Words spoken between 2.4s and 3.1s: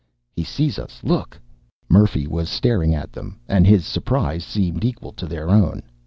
staring